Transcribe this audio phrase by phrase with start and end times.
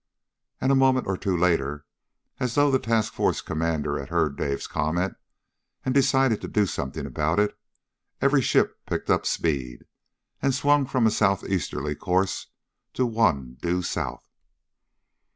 [0.59, 1.85] And a moment or two later,
[2.39, 5.13] as though the task force commander had heard Dave's comment
[5.85, 7.55] and decided to do something about it,
[8.19, 9.85] every ship picked up speed
[10.41, 12.47] and swung from a southeasterly course
[12.93, 14.27] to one due south.